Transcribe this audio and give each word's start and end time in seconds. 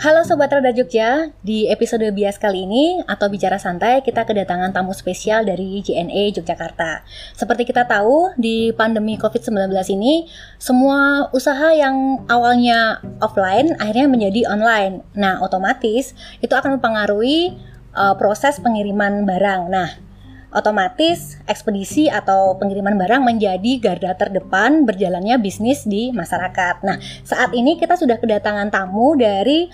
Halo 0.00 0.24
Sobat 0.24 0.48
Rada 0.48 0.72
Jogja, 0.72 1.28
di 1.44 1.68
episode 1.68 2.08
bias 2.16 2.40
kali 2.40 2.64
ini 2.64 3.04
atau 3.04 3.28
bicara 3.28 3.60
santai 3.60 4.00
kita 4.00 4.24
kedatangan 4.24 4.72
tamu 4.72 4.96
spesial 4.96 5.44
dari 5.44 5.84
JNE 5.84 6.32
Yogyakarta. 6.40 7.04
Seperti 7.36 7.68
kita 7.68 7.84
tahu, 7.84 8.32
di 8.40 8.72
pandemi 8.72 9.20
COVID-19 9.20 9.68
ini 9.92 10.24
semua 10.56 11.28
usaha 11.36 11.76
yang 11.76 12.24
awalnya 12.32 13.04
offline 13.20 13.76
akhirnya 13.76 14.08
menjadi 14.08 14.48
online. 14.48 15.04
Nah, 15.12 15.36
otomatis 15.44 16.16
itu 16.40 16.54
akan 16.56 16.80
mempengaruhi 16.80 17.60
uh, 17.92 18.16
proses 18.16 18.56
pengiriman 18.56 19.28
barang. 19.28 19.68
Nah, 19.68 20.00
otomatis 20.50 21.38
ekspedisi 21.46 22.10
atau 22.10 22.58
pengiriman 22.58 22.98
barang 22.98 23.22
menjadi 23.22 23.72
garda 23.78 24.16
terdepan 24.18 24.82
berjalannya 24.82 25.38
bisnis 25.38 25.86
di 25.86 26.10
masyarakat. 26.10 26.82
Nah, 26.82 26.98
saat 27.22 27.54
ini 27.54 27.78
kita 27.78 27.94
sudah 27.94 28.18
kedatangan 28.18 28.72
tamu 28.72 29.14
dari 29.14 29.70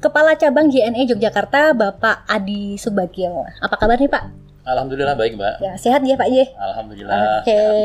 Kepala 0.00 0.32
Cabang 0.36 0.72
JNE 0.72 1.08
Yogyakarta, 1.10 1.76
Bapak 1.76 2.24
Adi 2.24 2.80
Subagio. 2.80 3.44
Apa 3.60 3.76
kabar 3.76 4.00
nih 4.00 4.08
Pak? 4.08 4.50
Alhamdulillah 4.70 5.16
baik 5.16 5.34
Mbak. 5.34 5.54
Ya 5.64 5.72
sehat 5.80 6.04
ya 6.06 6.14
Pak 6.14 6.28
J. 6.30 6.52
Alhamdulillah. 6.54 7.42
Oke, 7.42 7.48
okay. 7.48 7.84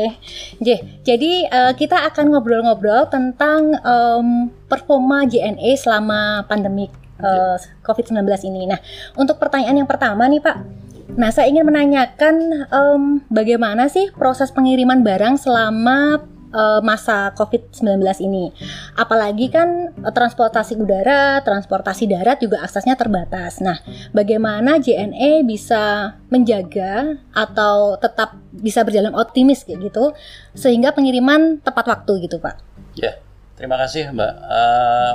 J. 0.62 0.68
Jadi 1.02 1.32
uh, 1.48 1.72
kita 1.74 2.04
akan 2.12 2.36
ngobrol-ngobrol 2.36 3.08
tentang 3.10 3.74
um, 3.82 4.52
performa 4.68 5.24
JNE 5.24 5.74
selama 5.74 6.46
pandemi 6.46 6.86
uh, 7.18 7.56
COVID-19 7.82 8.22
ini. 8.52 8.68
Nah, 8.70 8.78
untuk 9.18 9.40
pertanyaan 9.40 9.82
yang 9.82 9.88
pertama 9.88 10.28
nih 10.28 10.42
Pak, 10.42 10.86
Nah, 11.06 11.30
saya 11.30 11.46
ingin 11.48 11.64
menanyakan 11.64 12.66
um, 12.68 13.22
bagaimana 13.30 13.86
sih 13.86 14.10
proses 14.12 14.50
pengiriman 14.50 15.06
barang 15.06 15.38
selama 15.38 16.18
uh, 16.56 16.80
masa 16.80 17.36
COVID-19 17.36 18.00
ini. 18.24 18.48
Apalagi 18.96 19.52
kan 19.52 19.92
uh, 20.00 20.12
transportasi 20.12 20.80
udara, 20.80 21.44
transportasi 21.44 22.08
darat 22.08 22.40
juga 22.40 22.64
aksesnya 22.64 22.96
terbatas. 22.96 23.60
Nah, 23.60 23.76
bagaimana 24.16 24.80
JNE 24.80 25.44
bisa 25.44 26.16
menjaga 26.32 27.20
atau 27.36 28.00
tetap 28.00 28.40
bisa 28.56 28.80
berjalan 28.80 29.12
optimis 29.12 29.68
kayak 29.68 29.92
gitu 29.92 30.16
sehingga 30.56 30.96
pengiriman 30.96 31.60
tepat 31.60 31.92
waktu 31.92 32.24
gitu, 32.24 32.40
Pak? 32.40 32.56
Ya, 32.96 33.20
terima 33.60 33.76
kasih, 33.76 34.08
Mbak. 34.16 34.34
Uh, 34.48 35.14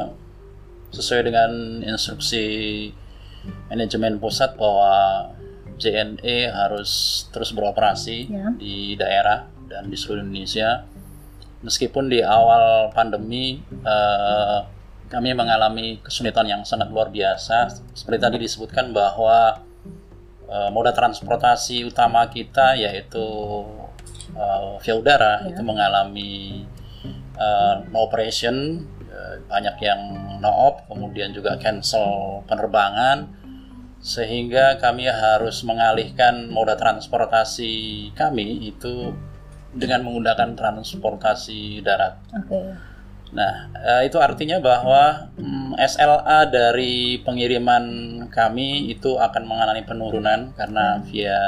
sesuai 0.94 1.26
dengan 1.26 1.81
instruksi 1.81 2.45
manajemen 3.72 4.22
pusat 4.22 4.53
bahwa 4.59 5.33
JNE 5.81 6.53
harus 6.53 7.26
terus 7.33 7.50
beroperasi 7.58 8.30
ya. 8.30 8.53
di 8.53 8.94
daerah 8.94 9.50
dan 9.66 9.89
di 9.89 9.98
seluruh 9.98 10.22
Indonesia 10.22 10.86
meskipun 11.62 12.09
di 12.09 12.22
awal 12.22 12.90
pandemi 12.94 13.62
uh, 13.86 14.66
kami 15.12 15.36
mengalami 15.36 16.00
kesulitan 16.00 16.48
yang 16.48 16.62
sangat 16.64 16.88
luar 16.88 17.12
biasa. 17.12 17.67
Seperti 17.92 18.20
tadi 18.22 18.38
disebutkan 18.40 18.95
bahwa 18.95 19.59
uh, 20.48 20.70
moda 20.72 20.95
transportasi 20.95 21.84
utama 21.84 22.32
kita 22.32 22.80
yaitu 22.80 23.26
uh, 24.36 24.80
via 24.80 24.95
udara 24.95 25.44
ya. 25.44 25.52
itu 25.52 25.62
mengalami 25.62 26.64
uh, 27.36 27.84
no 27.92 28.08
operation, 28.08 28.88
uh, 29.12 29.36
banyak 29.52 29.76
yang 29.84 30.00
no 30.39 30.52
op, 30.72 30.88
kemudian 30.88 31.36
juga 31.36 31.59
cancel 31.59 32.42
penerbangan 32.48 33.42
sehingga 34.02 34.82
kami 34.82 35.06
harus 35.06 35.62
mengalihkan 35.62 36.50
moda 36.50 36.73
transportasi 36.73 38.09
kami 38.17 38.73
itu 38.73 39.14
dengan 39.72 40.03
menggunakan 40.03 40.55
transportasi 40.55 41.80
darat. 41.80 42.20
Okay. 42.30 42.92
Nah, 43.32 43.71
eh, 43.80 44.11
itu 44.11 44.20
artinya 44.20 44.59
bahwa 44.59 45.32
mm, 45.39 45.80
SLA 45.80 46.52
dari 46.52 47.23
pengiriman 47.23 47.83
kami 48.27 48.92
itu 48.92 49.15
akan 49.15 49.43
mengalami 49.48 49.87
penurunan 49.87 50.52
karena 50.52 50.99
via 51.08 51.39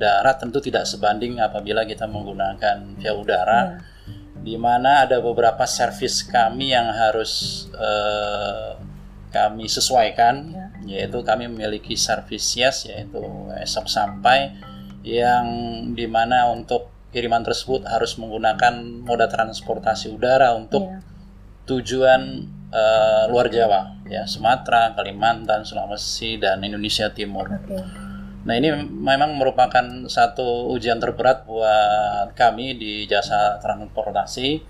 darat 0.00 0.40
tentu 0.40 0.64
tidak 0.64 0.88
sebanding 0.88 1.42
apabila 1.44 1.84
kita 1.84 2.08
menggunakan 2.08 2.96
via 2.96 3.12
udara. 3.12 3.60
Yeah. 3.60 3.80
Di 4.38 4.56
mana 4.56 5.04
ada 5.04 5.20
beberapa 5.20 5.68
servis 5.68 6.24
kami 6.24 6.72
yang 6.72 6.88
harus 6.88 7.66
uh, 7.76 8.80
kami 9.28 9.68
sesuaikan, 9.68 10.56
yeah. 10.88 11.04
yaitu 11.04 11.20
kami 11.20 11.52
memiliki 11.52 12.00
servis 12.00 12.56
yes, 12.56 12.88
yaitu 12.88 13.20
esok 13.60 13.92
sampai 13.92 14.56
yang 15.04 15.44
di 15.92 16.08
mana 16.08 16.48
untuk 16.48 16.97
kiriman 17.08 17.40
tersebut 17.40 17.88
harus 17.88 18.20
menggunakan 18.20 19.04
moda 19.04 19.26
transportasi 19.28 20.12
udara 20.12 20.52
untuk 20.52 20.84
yeah. 20.92 21.00
tujuan 21.64 22.44
uh, 22.72 23.24
luar 23.32 23.48
Jawa, 23.48 24.04
ya 24.08 24.28
Sumatera, 24.28 24.92
Kalimantan, 24.92 25.64
Sulawesi 25.64 26.36
dan 26.36 26.60
Indonesia 26.64 27.08
Timur. 27.12 27.48
Okay. 27.48 27.80
Nah 28.44 28.54
ini 28.56 28.72
memang 28.80 29.36
merupakan 29.36 30.08
satu 30.08 30.72
ujian 30.72 31.00
terberat 31.00 31.44
buat 31.44 32.32
kami 32.32 32.76
di 32.76 33.04
jasa 33.04 33.60
transportasi, 33.60 34.60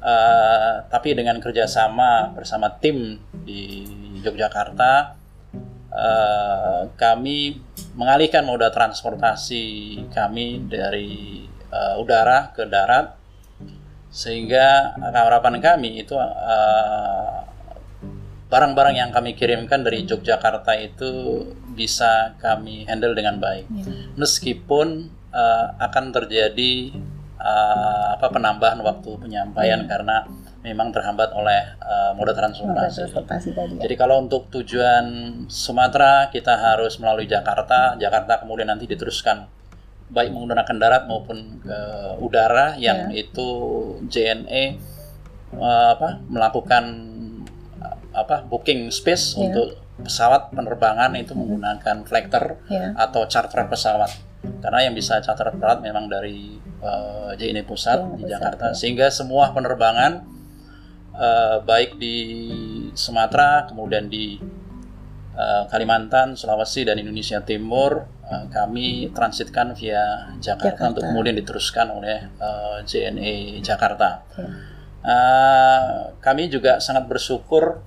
uh, 0.00 0.84
tapi 0.88 1.12
dengan 1.12 1.40
kerjasama 1.40 2.32
bersama 2.32 2.72
tim 2.80 3.20
di 3.44 3.84
Yogyakarta, 4.24 5.18
uh, 5.92 6.82
kami 6.96 7.60
mengalihkan 7.96 8.44
moda 8.44 8.70
transportasi 8.70 9.98
kami 10.14 10.64
dari 10.70 11.48
uh, 11.72 12.00
udara 12.00 12.52
ke 12.52 12.64
darat 12.68 13.16
sehingga 14.08 14.96
harapan 14.98 15.60
kami 15.60 16.00
itu 16.00 16.16
barang 16.16 17.44
barang-barang 18.48 18.96
yang 18.96 19.10
kami 19.12 19.36
kirimkan 19.36 19.84
dari 19.84 20.08
Yogyakarta 20.08 20.72
itu 20.80 21.44
bisa 21.76 22.32
kami 22.40 22.88
handle 22.88 23.12
dengan 23.12 23.36
baik 23.36 23.68
ya. 23.68 23.84
meskipun 24.16 25.12
uh, 25.28 25.76
akan 25.76 26.04
terjadi 26.16 26.96
uh, 27.36 28.16
apa 28.16 28.26
penambahan 28.32 28.80
waktu 28.80 29.20
penyampaian 29.20 29.84
ya. 29.84 29.88
karena 29.92 30.16
memang 30.64 30.90
terhambat 30.90 31.30
oleh 31.36 31.76
uh, 31.78 32.12
moda 32.18 32.34
transportasi. 32.34 33.06
transportasi 33.06 33.48
tadi, 33.54 33.74
ya. 33.78 33.80
Jadi 33.86 33.94
kalau 33.94 34.24
untuk 34.26 34.50
tujuan 34.50 35.06
Sumatera 35.46 36.32
kita 36.32 36.58
harus 36.58 36.98
melalui 36.98 37.30
Jakarta, 37.30 37.94
Jakarta 37.94 38.42
kemudian 38.42 38.72
nanti 38.72 38.90
diteruskan 38.90 39.57
baik 40.08 40.32
menggunakan 40.32 40.76
darat 40.80 41.02
maupun 41.04 41.60
ke 41.60 41.78
udara 42.24 42.80
yang 42.80 43.12
yeah. 43.12 43.22
itu 43.28 43.48
JNE 44.08 44.80
uh, 45.52 45.88
apa 45.96 46.24
melakukan 46.28 46.84
uh, 47.80 47.96
apa 48.16 48.48
booking 48.48 48.88
space 48.88 49.36
yeah. 49.36 49.48
untuk 49.48 49.76
pesawat 50.00 50.48
penerbangan 50.56 51.12
itu 51.20 51.36
yeah. 51.36 51.40
menggunakan 51.40 51.96
flagter 52.08 52.44
yeah. 52.72 52.96
atau 52.96 53.28
charter 53.28 53.68
pesawat 53.68 54.08
karena 54.64 54.88
yang 54.88 54.94
bisa 54.96 55.20
charter 55.20 55.52
pesawat 55.52 55.84
memang 55.84 56.08
dari 56.08 56.56
uh, 56.80 57.36
JNE 57.36 57.68
pusat 57.68 58.00
yeah, 58.00 58.16
di 58.16 58.24
Jakarta 58.32 58.72
yeah. 58.72 58.76
sehingga 58.76 59.06
semua 59.12 59.52
penerbangan 59.52 60.24
uh, 61.12 61.60
baik 61.68 62.00
di 62.00 62.16
Sumatera 62.96 63.68
kemudian 63.68 64.08
di 64.08 64.40
uh, 65.36 65.68
Kalimantan, 65.68 66.32
Sulawesi 66.32 66.88
dan 66.88 66.96
Indonesia 66.96 67.44
Timur 67.44 68.17
Eh, 68.17 68.17
kami 68.52 69.08
transitkan 69.16 69.72
via 69.72 70.36
Jakarta, 70.36 70.76
Jakarta. 70.76 70.88
untuk 70.92 71.04
kemudian 71.08 71.36
diteruskan 71.36 71.88
oleh 71.96 72.28
uh, 72.36 72.78
eh, 72.80 72.84
JNE 72.84 73.64
Jakarta. 73.64 74.28
Ya. 74.36 74.48
Uh, 74.98 76.12
kami 76.20 76.52
juga 76.52 76.84
sangat 76.84 77.08
bersyukur 77.08 77.80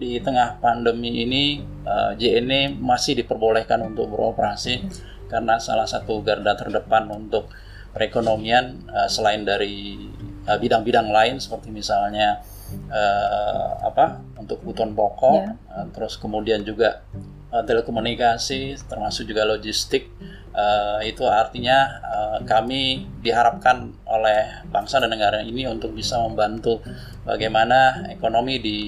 di 0.00 0.16
tengah 0.24 0.56
pandemi 0.64 1.28
ini 1.28 1.60
uh, 1.84 2.16
JNE 2.16 2.80
masih 2.80 3.20
diperbolehkan 3.20 3.84
untuk 3.84 4.08
beroperasi 4.08 4.74
ya. 4.80 4.88
karena 5.28 5.60
salah 5.60 5.84
satu 5.84 6.24
garda 6.24 6.56
terdepan 6.56 7.12
untuk 7.12 7.52
perekonomian 7.92 8.88
uh, 8.88 9.10
selain 9.12 9.44
dari 9.44 10.08
bidang-bidang 10.48 11.12
uh, 11.12 11.14
lain 11.20 11.36
seperti 11.36 11.68
misalnya 11.68 12.40
uh, 12.88 13.84
apa 13.84 14.24
untuk 14.40 14.64
kebutuhan 14.64 14.96
pokok, 14.96 15.42
ya. 15.44 15.52
uh, 15.76 15.86
terus 15.92 16.16
kemudian 16.16 16.64
juga 16.64 17.04
uh, 17.50 17.62
telekomunikasi 17.66 18.78
termasuk 18.86 19.26
juga 19.26 19.46
logistik 19.46 20.10
uh, 20.54 21.00
itu 21.02 21.22
artinya 21.26 22.00
uh, 22.02 22.38
kami 22.46 23.06
diharapkan 23.22 23.94
oleh 24.06 24.66
bangsa 24.70 24.98
dan 25.02 25.10
negara 25.10 25.42
ini 25.42 25.66
untuk 25.66 25.94
bisa 25.94 26.18
membantu 26.18 26.82
bagaimana 27.26 28.10
ekonomi 28.10 28.58
di 28.58 28.78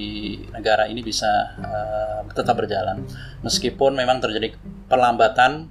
negara 0.51 0.89
ini 0.89 1.01
bisa 1.03 1.31
uh, 1.59 2.21
tetap 2.33 2.59
berjalan. 2.59 3.05
Meskipun 3.43 3.95
memang 3.95 4.23
terjadi 4.23 4.55
perlambatan 4.87 5.69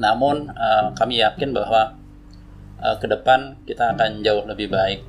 namun 0.00 0.50
uh, 0.50 0.90
kami 0.96 1.20
yakin 1.22 1.54
bahwa 1.54 1.94
uh, 2.80 2.96
ke 2.98 3.06
depan 3.06 3.60
kita 3.68 3.94
akan 3.94 4.24
jauh 4.24 4.44
lebih 4.46 4.72
baik. 4.72 5.00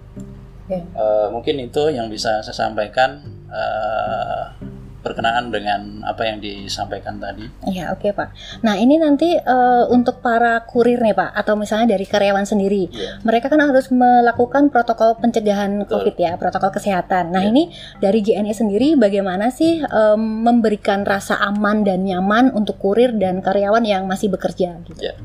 Uh, 0.96 1.28
mungkin 1.28 1.60
itu 1.60 1.92
yang 1.92 2.08
bisa 2.08 2.40
saya 2.40 2.56
sampaikan. 2.56 3.20
Uh, 3.52 4.73
berkenaan 5.04 5.52
dengan 5.52 6.00
apa 6.08 6.24
yang 6.24 6.40
disampaikan 6.40 7.20
tadi. 7.20 7.44
Iya, 7.68 7.92
oke 7.92 8.08
okay, 8.08 8.12
Pak. 8.16 8.30
Nah 8.64 8.80
ini 8.80 8.96
nanti 8.96 9.36
uh, 9.36 9.86
untuk 9.92 10.24
para 10.24 10.64
kurir 10.64 11.04
nih 11.04 11.12
Pak, 11.12 11.36
atau 11.36 11.60
misalnya 11.60 12.00
dari 12.00 12.08
karyawan 12.08 12.48
sendiri, 12.48 12.88
yeah. 12.90 13.20
mereka 13.28 13.52
kan 13.52 13.60
harus 13.60 13.92
melakukan 13.92 14.72
protokol 14.72 15.20
pencegahan 15.20 15.84
Betul. 15.84 16.08
COVID 16.08 16.16
ya, 16.16 16.32
protokol 16.40 16.72
kesehatan. 16.72 17.36
Nah 17.36 17.44
yeah. 17.44 17.52
ini 17.52 17.64
dari 18.00 18.24
JNE 18.24 18.56
sendiri 18.56 18.96
bagaimana 18.96 19.52
sih 19.52 19.84
um, 19.84 20.48
memberikan 20.48 21.04
rasa 21.04 21.36
aman 21.44 21.84
dan 21.84 22.08
nyaman 22.08 22.56
untuk 22.56 22.80
kurir 22.80 23.12
dan 23.20 23.44
karyawan 23.44 23.84
yang 23.84 24.08
masih 24.08 24.32
bekerja? 24.32 24.80
Gitu? 24.88 25.04
Yeah. 25.04 25.20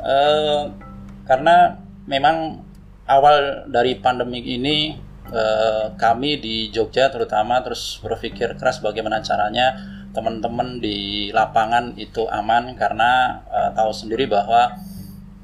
Uh, 0.00 0.76
karena 1.24 1.80
memang 2.04 2.60
awal 3.08 3.64
dari 3.72 3.96
pandemi 3.96 4.44
ini 4.44 5.09
Eh, 5.30 5.86
kami 5.94 6.42
di 6.42 6.74
Jogja 6.74 7.06
terutama 7.06 7.62
terus 7.62 8.02
berpikir 8.02 8.58
keras 8.58 8.82
bagaimana 8.82 9.22
caranya 9.22 9.78
teman-teman 10.10 10.82
di 10.82 11.30
lapangan 11.30 11.94
itu 11.94 12.26
aman 12.26 12.74
karena 12.74 13.38
uh, 13.46 13.70
tahu 13.70 13.94
sendiri 13.94 14.26
bahwa 14.26 14.74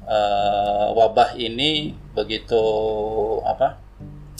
uh, 0.03 0.91
wabah 0.91 1.39
ini 1.39 1.95
begitu 2.11 2.59
apa 3.47 3.79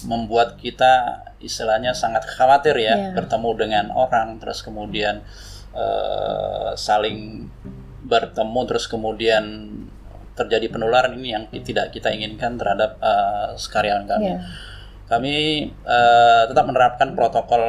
membuat 0.03 0.59
kita 0.59 1.23
istilahnya 1.39 1.95
sangat 1.95 2.27
khawatir 2.27 2.75
ya 2.75 2.91
yeah. 2.91 3.15
bertemu 3.15 3.49
dengan 3.55 3.85
orang 3.95 4.43
terus 4.43 4.59
kemudian 4.59 5.23
uh, 5.71 6.75
saling 6.75 7.47
bertemu 8.03 8.59
terus 8.67 8.91
kemudian 8.91 9.71
terjadi 10.35 10.67
penularan 10.67 11.15
ini 11.15 11.39
yang 11.39 11.47
tidak 11.63 11.95
kita 11.95 12.11
inginkan 12.11 12.59
terhadap 12.59 12.99
uh, 12.99 13.55
karyawan 13.55 14.03
kami. 14.11 14.35
Yeah 14.35 14.75
kami 15.07 15.67
uh, 15.87 16.43
tetap 16.51 16.67
menerapkan 16.67 17.15
protokol 17.15 17.63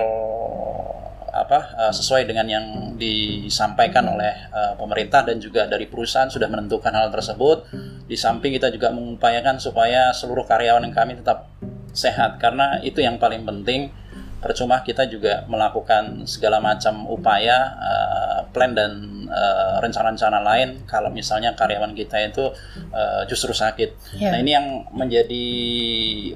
apa 1.29 1.59
uh, 1.79 1.93
sesuai 1.95 2.27
dengan 2.27 2.51
yang 2.51 2.67
disampaikan 2.99 4.03
oleh 4.11 4.51
uh, 4.51 4.75
pemerintah 4.75 5.23
dan 5.23 5.39
juga 5.39 5.71
dari 5.71 5.87
perusahaan 5.87 6.27
sudah 6.27 6.51
menentukan 6.51 6.91
hal 6.91 7.15
tersebut. 7.15 7.71
Di 8.11 8.19
samping 8.19 8.59
kita 8.59 8.75
juga 8.75 8.91
mengupayakan 8.91 9.63
supaya 9.63 10.11
seluruh 10.11 10.43
karyawan 10.45 10.83
yang 10.91 10.95
kami 10.97 11.15
tetap 11.15 11.47
sehat 11.95 12.43
karena 12.43 12.83
itu 12.83 13.01
yang 13.01 13.17
paling 13.23 13.47
penting 13.47 13.95
percuma 14.39 14.87
kita 14.87 15.11
juga 15.11 15.43
melakukan 15.51 16.23
segala 16.31 16.63
macam 16.63 17.11
upaya 17.11 17.75
uh, 17.75 18.39
plan 18.55 18.71
dan 18.71 19.27
uh, 19.27 19.83
rencana-rencana 19.83 20.39
lain 20.47 20.87
kalau 20.87 21.11
misalnya 21.11 21.59
karyawan 21.59 21.93
kita 21.93 22.23
itu 22.23 22.47
uh, 22.95 23.23
justru 23.27 23.51
sakit. 23.51 24.19
Yeah. 24.19 24.35
Nah 24.35 24.39
ini 24.39 24.51
yang 24.55 24.67
menjadi 24.95 25.47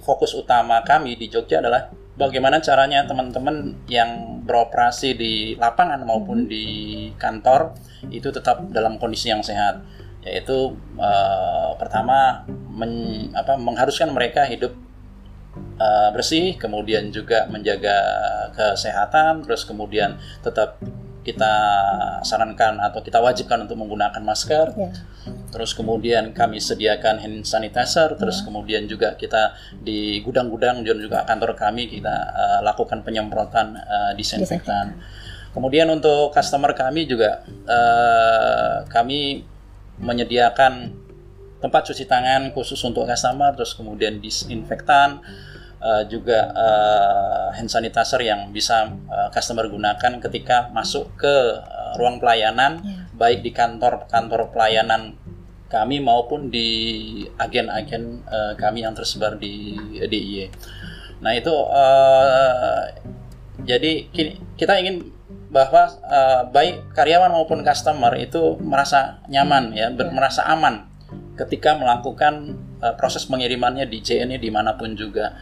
fokus 0.02 0.34
utama 0.34 0.82
kami 0.82 1.14
di 1.14 1.30
Jogja 1.30 1.62
adalah 1.62 1.94
bagaimana 2.18 2.58
caranya 2.58 3.06
teman-teman 3.06 3.86
yang 3.86 4.42
beroperasi 4.42 5.14
di 5.14 5.32
lapangan 5.54 6.02
maupun 6.02 6.44
-hmm. 6.44 6.50
di 6.50 6.64
kantor 7.16 7.78
itu 8.10 8.34
tetap 8.34 8.66
dalam 8.74 8.98
kondisi 8.98 9.30
yang 9.30 9.46
sehat 9.46 9.78
yaitu 10.22 10.78
uh, 11.02 11.74
pertama 11.78 12.46
men, 12.70 13.26
apa, 13.34 13.58
mengharuskan 13.58 14.14
mereka 14.14 14.46
hidup 14.46 14.70
uh, 15.82 16.08
bersih, 16.14 16.54
kemudian 16.54 17.10
juga 17.10 17.50
menjaga 17.50 17.98
kesehatan, 18.54 19.42
terus 19.42 19.66
kemudian 19.66 20.14
tetap 20.46 20.78
kita 21.22 21.54
sarankan 22.26 22.82
atau 22.82 22.98
kita 22.98 23.22
wajibkan 23.22 23.62
untuk 23.62 23.78
menggunakan 23.78 24.22
masker. 24.22 24.74
Yeah. 24.74 24.94
Terus 25.54 25.70
kemudian 25.78 26.34
kami 26.34 26.58
sediakan 26.58 27.22
hand 27.22 27.46
sanitizer, 27.46 28.18
terus 28.18 28.42
yeah. 28.42 28.46
kemudian 28.50 28.82
juga 28.90 29.14
kita 29.14 29.54
di 29.78 30.18
gudang-gudang 30.22 30.82
dan 30.82 30.98
juga 30.98 31.22
kantor 31.22 31.54
kami 31.54 31.86
kita 31.86 32.16
uh, 32.34 32.60
lakukan 32.66 33.06
penyemprotan 33.06 33.78
uh, 33.78 34.12
disinfektan. 34.18 34.98
Kemudian 35.54 35.86
untuk 35.92 36.32
customer 36.32 36.72
kami 36.74 37.06
juga 37.06 37.44
uh, 37.68 38.88
kami 38.90 39.44
menyediakan 40.02 40.98
tempat 41.62 41.86
cuci 41.86 42.10
tangan 42.10 42.50
khusus 42.50 42.82
untuk 42.82 43.06
customer, 43.06 43.54
terus 43.54 43.78
kemudian 43.78 44.18
disinfektan 44.18 45.22
uh, 45.82 46.04
juga 46.06 46.54
uh, 46.54 47.50
hand 47.50 47.68
sanitizer 47.68 48.22
yang 48.22 48.54
bisa 48.54 48.94
uh, 49.10 49.28
customer 49.34 49.66
gunakan 49.66 50.22
ketika 50.22 50.70
masuk 50.70 51.10
ke 51.18 51.34
uh, 51.58 51.98
ruang 51.98 52.22
pelayanan 52.22 52.80
yeah. 52.80 53.04
baik 53.12 53.42
di 53.42 53.50
kantor-kantor 53.50 54.54
pelayanan 54.54 55.18
kami 55.66 55.98
maupun 56.04 56.52
di 56.52 56.68
agen-agen 57.40 58.22
uh, 58.28 58.52
kami 58.60 58.84
yang 58.84 58.92
tersebar 58.92 59.40
di 59.40 59.74
DIY. 60.04 60.52
Nah 61.24 61.32
itu 61.32 61.52
uh, 61.52 62.84
jadi 63.64 64.08
kita 64.58 64.78
ingin 64.84 65.08
bahwa 65.52 65.84
uh, 66.08 66.48
baik 66.48 66.92
karyawan 66.96 67.32
maupun 67.32 67.60
customer 67.60 68.16
itu 68.16 68.56
merasa 68.60 69.20
nyaman 69.28 69.72
ya, 69.76 69.92
ber, 69.92 70.08
yeah. 70.08 70.14
merasa 70.16 70.42
aman 70.48 70.91
ketika 71.36 71.76
melakukan 71.76 72.60
uh, 72.84 72.94
proses 72.96 73.24
pengirimannya 73.24 73.88
di 73.88 74.04
JNE 74.04 74.36
di 74.36 74.50
mana 74.52 74.76
pun 74.76 74.92
juga 74.92 75.32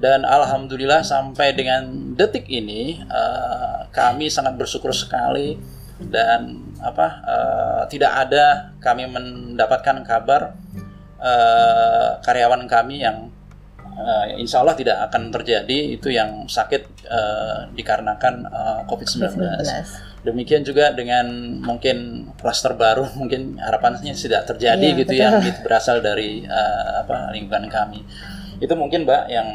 dan 0.00 0.24
alhamdulillah 0.24 1.04
sampai 1.04 1.52
dengan 1.52 2.12
detik 2.16 2.48
ini 2.48 3.00
uh, 3.04 3.88
kami 3.92 4.32
sangat 4.32 4.56
bersyukur 4.56 4.92
sekali 4.96 5.60
dan 6.00 6.72
apa 6.80 7.06
uh, 7.28 7.82
tidak 7.92 8.08
ada 8.28 8.72
kami 8.80 9.04
mendapatkan 9.04 10.00
kabar 10.04 10.56
uh, 11.20 12.16
karyawan 12.24 12.64
kami 12.64 13.04
yang 13.04 13.28
uh, 14.00 14.24
insya 14.40 14.64
Allah 14.64 14.76
tidak 14.76 14.96
akan 15.12 15.28
terjadi 15.28 16.00
itu 16.00 16.08
yang 16.08 16.48
sakit 16.48 17.04
uh, 17.04 17.68
dikarenakan 17.76 18.48
uh, 18.48 18.80
COVID-19. 18.88 19.36
Demikian 20.20 20.60
juga 20.60 20.92
dengan 20.92 21.26
mungkin 21.64 22.28
klaster 22.36 22.76
baru 22.76 23.08
mungkin 23.20 23.56
harapannya 23.56 24.12
tidak 24.12 24.44
terjadi 24.50 24.86
iya, 24.92 24.98
gitu 25.00 25.12
betul. 25.16 25.22
yang 25.24 25.34
gitu, 25.40 25.60
berasal 25.64 25.96
dari 26.04 26.44
uh, 26.44 27.04
apa 27.06 27.32
lingkungan 27.32 27.68
kami. 27.72 28.04
Itu 28.60 28.76
mungkin 28.76 29.08
Mbak 29.08 29.24
yang 29.32 29.48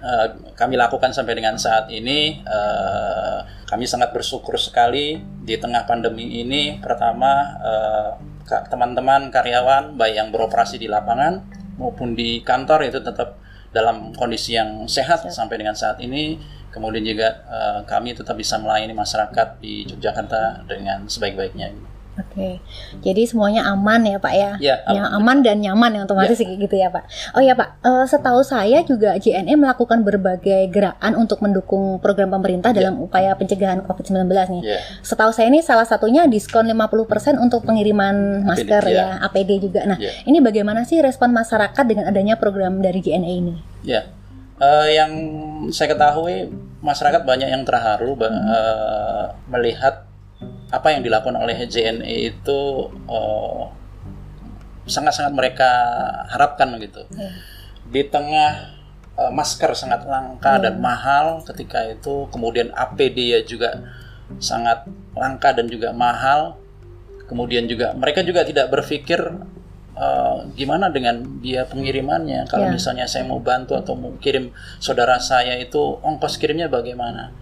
uh, 0.00 0.28
kami 0.56 0.80
lakukan 0.80 1.12
sampai 1.12 1.36
dengan 1.36 1.60
saat 1.60 1.92
ini 1.92 2.40
uh, 2.44 3.44
kami 3.66 3.84
sangat 3.84 4.14
bersyukur 4.14 4.56
sekali 4.56 5.20
di 5.20 5.54
tengah 5.58 5.84
pandemi 5.84 6.40
ini 6.40 6.78
pertama 6.80 7.32
uh, 7.60 8.10
teman-teman 8.46 9.28
karyawan 9.34 9.98
baik 9.98 10.14
yang 10.14 10.28
beroperasi 10.30 10.78
di 10.78 10.86
lapangan 10.86 11.42
maupun 11.76 12.14
di 12.14 12.40
kantor 12.46 12.86
itu 12.86 13.02
tetap 13.02 13.42
dalam 13.74 14.14
kondisi 14.16 14.56
yang 14.56 14.88
sehat 14.88 15.26
sampai 15.28 15.60
dengan 15.60 15.76
saat 15.76 16.00
ini 16.00 16.38
kemudian 16.76 17.00
juga 17.08 17.40
uh, 17.48 17.80
kami 17.88 18.12
tetap 18.12 18.36
bisa 18.36 18.60
melayani 18.60 18.92
masyarakat 18.92 19.56
di 19.64 19.88
Yogyakarta 19.88 20.68
dengan 20.68 21.08
sebaik-baiknya. 21.08 21.72
Oke, 22.16 22.32
okay. 22.32 22.54
jadi 23.04 23.28
semuanya 23.28 23.68
aman 23.68 24.00
ya 24.08 24.16
Pak 24.16 24.32
ya? 24.32 24.52
Ya, 24.56 24.80
yang 24.88 25.04
aman 25.20 25.44
dan 25.44 25.60
nyaman 25.60 26.00
yang 26.00 26.04
otomatis 26.08 26.40
ya. 26.40 26.48
gitu 26.48 26.72
ya 26.72 26.88
Pak. 26.88 27.04
Oh 27.36 27.44
ya 27.44 27.52
Pak, 27.52 27.84
uh, 27.84 28.08
setahu 28.08 28.40
saya 28.40 28.80
juga 28.88 29.20
JNE 29.20 29.52
melakukan 29.52 30.00
berbagai 30.00 30.72
gerakan 30.72 31.12
untuk 31.12 31.44
mendukung 31.44 32.00
program 32.00 32.32
pemerintah 32.32 32.72
ya. 32.72 32.88
dalam 32.88 33.04
upaya 33.04 33.36
pencegahan 33.36 33.84
COVID-19 33.84 34.32
nih. 34.32 34.62
Ya. 34.64 34.80
Setahu 35.04 35.28
saya 35.28 35.52
ini 35.52 35.60
salah 35.60 35.84
satunya 35.84 36.24
diskon 36.24 36.64
50% 36.72 37.36
untuk 37.36 37.68
pengiriman 37.68 38.48
masker 38.48 38.80
APD, 38.80 38.96
ya. 38.96 39.04
ya, 39.04 39.08
APD 39.20 39.50
juga. 39.60 39.84
Nah, 39.84 40.00
ya. 40.00 40.08
ini 40.24 40.40
bagaimana 40.40 40.88
sih 40.88 40.96
respon 41.04 41.36
masyarakat 41.36 41.84
dengan 41.84 42.08
adanya 42.08 42.40
program 42.40 42.80
dari 42.80 43.04
JNE 43.04 43.28
ini? 43.28 43.54
Ya, 43.84 44.08
uh, 44.56 44.88
yang 44.88 45.12
saya 45.68 45.92
ketahui 45.92 46.48
masyarakat 46.84 47.22
banyak 47.24 47.48
yang 47.48 47.64
terharu 47.64 48.16
hmm. 48.16 48.26
uh, 48.28 49.26
melihat 49.48 50.06
apa 50.68 50.92
yang 50.92 51.00
dilakukan 51.00 51.38
oleh 51.38 51.64
JNE 51.64 52.36
itu 52.36 52.60
eh, 53.08 53.64
sangat-sangat 54.86 55.32
mereka 55.32 55.70
harapkan 56.30 56.74
gitu. 56.82 57.06
Yeah. 57.14 57.32
Di 57.86 58.02
tengah 58.06 58.76
uh, 59.14 59.32
masker 59.32 59.72
sangat 59.78 60.04
langka 60.04 60.58
yeah. 60.58 60.62
dan 60.68 60.74
mahal 60.82 61.42
ketika 61.46 61.86
itu, 61.86 62.26
kemudian 62.30 62.74
APD 62.74 63.34
ya 63.34 63.40
juga 63.46 63.82
sangat 64.42 64.86
langka 65.14 65.54
dan 65.54 65.70
juga 65.70 65.94
mahal. 65.94 66.58
Kemudian 67.26 67.66
juga 67.66 67.90
mereka 67.98 68.22
juga 68.22 68.46
tidak 68.46 68.70
berpikir 68.70 69.18
uh, 69.96 70.46
gimana 70.54 70.92
dengan 70.92 71.24
biaya 71.40 71.66
pengirimannya. 71.66 72.46
Kalau 72.46 72.68
yeah. 72.70 72.76
misalnya 72.76 73.06
saya 73.08 73.24
mau 73.24 73.40
bantu 73.40 73.74
atau 73.74 73.96
mau 73.96 74.14
kirim 74.20 74.52
saudara 74.78 75.18
saya 75.18 75.56
itu 75.56 75.80
ongkos 76.04 76.36
kirimnya 76.36 76.68
bagaimana? 76.68 77.32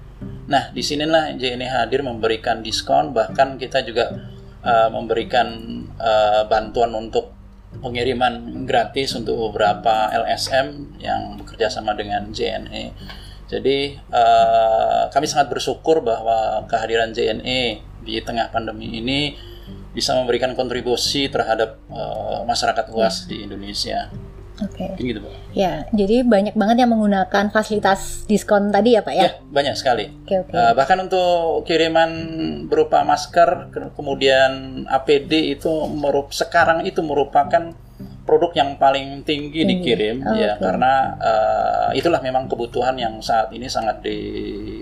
Nah, 0.45 0.71
di 0.73 0.81
sinilah 0.85 1.37
JNE 1.37 1.69
hadir 1.69 2.05
memberikan 2.05 2.61
diskon, 2.61 3.17
bahkan 3.17 3.57
kita 3.57 3.81
juga 3.85 4.13
uh, 4.61 4.89
memberikan 4.93 5.49
uh, 5.97 6.45
bantuan 6.49 6.93
untuk 6.93 7.33
pengiriman 7.81 8.65
gratis 8.69 9.19
untuk 9.19 9.51
beberapa 9.51 10.13
LSM 10.15 11.01
yang 11.03 11.41
bekerja 11.41 11.73
sama 11.73 11.97
dengan 11.97 12.31
JNE. 12.31 12.95
Jadi 13.45 13.99
uh, 14.13 15.09
kami 15.13 15.27
sangat 15.29 15.53
bersyukur 15.53 16.01
bahwa 16.01 16.65
kehadiran 16.69 17.13
JNE 17.13 17.81
di 18.05 18.21
tengah 18.21 18.53
pandemi 18.53 19.01
ini 19.01 19.37
bisa 19.95 20.13
memberikan 20.19 20.53
kontribusi 20.59 21.31
terhadap 21.31 21.79
uh, 21.89 22.43
masyarakat 22.45 22.91
luas 22.91 23.25
di 23.31 23.47
Indonesia. 23.47 24.11
Oke. 24.63 24.95
Okay. 24.95 25.11
Gitu, 25.11 25.19
Pak. 25.19 25.35
Ya, 25.51 25.87
jadi 25.91 26.23
banyak 26.23 26.55
banget 26.55 26.87
yang 26.87 26.91
menggunakan 26.95 27.51
fasilitas 27.51 28.23
diskon 28.31 28.71
tadi 28.71 28.95
ya, 28.95 29.03
Pak 29.03 29.15
ya? 29.15 29.23
Ya, 29.27 29.31
banyak 29.51 29.75
sekali. 29.75 30.15
Oke, 30.23 30.47
oke. 30.47 30.55
Uh, 30.55 30.73
bahkan 30.79 30.99
untuk 31.03 31.67
kiriman 31.67 32.11
berupa 32.71 33.03
masker, 33.03 33.75
kemudian 33.99 34.85
APD 34.87 35.59
itu 35.59 35.71
merup 35.91 36.31
sekarang 36.31 36.87
itu 36.87 37.03
merupakan 37.03 37.75
produk 38.25 38.53
yang 38.57 38.71
paling 38.81 39.21
tinggi, 39.23 39.63
tinggi. 39.63 39.73
dikirim 39.85 40.25
oh, 40.25 40.33
ya 40.33 40.57
okay. 40.57 40.65
karena 40.65 40.93
uh, 41.21 41.91
itulah 41.93 42.25
memang 42.25 42.49
kebutuhan 42.49 42.97
yang 42.97 43.21
saat 43.21 43.53
ini 43.53 43.69
sangat 43.69 44.01
di 44.01 44.19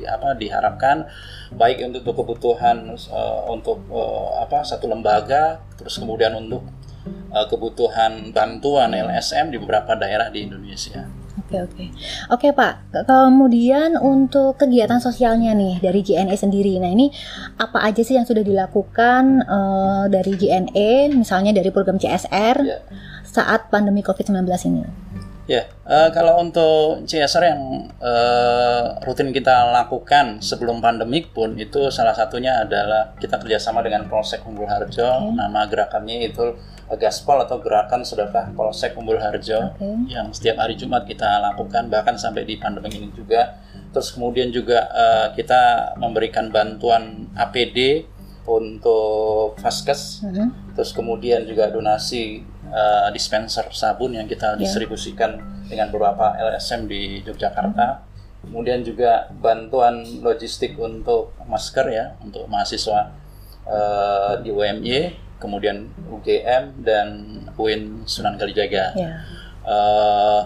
apa 0.07 0.38
diharapkan 0.38 1.02
baik 1.59 1.83
untuk 1.83 2.14
kebutuhan 2.14 2.95
uh, 3.11 3.43
untuk 3.50 3.83
uh, 3.91 4.38
apa 4.41 4.62
satu 4.62 4.87
lembaga 4.87 5.59
terus 5.75 5.99
kemudian 5.99 6.38
untuk 6.38 6.62
uh, 7.35 7.47
kebutuhan 7.50 8.31
bantuan 8.31 8.95
LSM 8.95 9.50
di 9.50 9.59
beberapa 9.59 9.99
daerah 9.99 10.31
di 10.31 10.47
Indonesia. 10.47 11.02
Oke 11.33 11.64
oke 11.64 11.85
oke 12.33 12.49
Pak. 12.52 12.73
Kemudian 13.09 13.97
untuk 14.00 14.57
kegiatan 14.61 15.00
sosialnya 15.00 15.57
nih 15.57 15.81
dari 15.81 16.00
JNE 16.05 16.37
sendiri. 16.37 16.76
Nah 16.76 16.93
ini 16.93 17.09
apa 17.57 17.85
aja 17.85 18.05
sih 18.05 18.17
yang 18.17 18.29
sudah 18.29 18.45
dilakukan 18.45 19.45
uh, 19.45 20.05
dari 20.12 20.37
JNE, 20.37 21.12
misalnya 21.12 21.57
dari 21.57 21.73
program 21.73 21.97
CSR 21.97 22.57
yeah. 22.64 22.81
Saat 23.33 23.73
pandemi 23.73 24.05
COVID-19 24.05 24.45
ini? 24.69 24.85
Ya, 25.51 25.67
uh, 25.83 26.07
kalau 26.15 26.39
untuk 26.39 27.03
CSR 27.03 27.45
yang 27.51 27.91
uh, 27.99 28.95
rutin 29.03 29.35
kita 29.35 29.75
lakukan 29.75 30.39
sebelum 30.39 30.79
pandemik 30.79 31.35
pun 31.35 31.59
itu 31.59 31.91
salah 31.91 32.15
satunya 32.15 32.62
adalah 32.62 33.19
kita 33.19 33.43
kerjasama 33.43 33.83
dengan 33.83 34.07
Polsek 34.07 34.47
Umbul 34.47 34.71
Harjo. 34.71 35.03
Okay. 35.03 35.35
Nama 35.35 35.61
gerakannya 35.67 36.31
itu 36.31 36.55
Gaspol 36.93 37.43
atau 37.43 37.59
Gerakan 37.59 38.07
Sedekah 38.07 38.55
Polsek 38.55 38.95
Umbul 38.95 39.19
Harjo 39.19 39.75
okay. 39.75 40.15
yang 40.15 40.31
setiap 40.31 40.62
hari 40.62 40.79
Jumat 40.79 41.09
kita 41.11 41.43
lakukan 41.43 41.91
bahkan 41.91 42.15
sampai 42.15 42.47
di 42.47 42.62
pandemi 42.62 42.95
ini 42.95 43.11
juga. 43.11 43.59
Terus 43.91 44.15
kemudian 44.15 44.55
juga 44.55 44.87
uh, 44.95 45.27
kita 45.35 45.97
memberikan 45.99 46.55
bantuan 46.55 47.35
APD 47.35 48.07
untuk 48.47 49.59
Faskes. 49.59 50.23
Mm 50.23 50.31
-hmm. 50.31 50.49
Terus 50.79 50.91
kemudian 50.95 51.43
juga 51.51 51.67
donasi 51.67 52.51
uh, 52.73 53.09
dispenser 53.12 53.69
sabun 53.71 54.17
yang 54.17 54.26
kita 54.26 54.57
yeah. 54.57 54.61
distribusikan 54.64 55.38
dengan 55.69 55.93
beberapa 55.93 56.33
LSM 56.41 56.88
di 56.88 57.21
Yogyakarta. 57.23 58.09
Kemudian 58.43 58.83
juga 58.83 59.31
bantuan 59.31 60.02
logistik 60.19 60.75
untuk 60.75 61.31
masker 61.47 61.87
ya 61.95 62.19
untuk 62.19 62.50
mahasiswa 62.50 63.14
uh, 63.69 64.35
di 64.43 64.50
UMY, 64.50 65.14
kemudian 65.38 65.87
UGM 66.11 66.83
dan 66.83 67.09
UIN 67.55 68.02
Sunan 68.09 68.35
Kalijaga. 68.35 68.99
Yeah. 68.99 68.99
Ya. 68.99 69.11
Uh, 69.62 70.41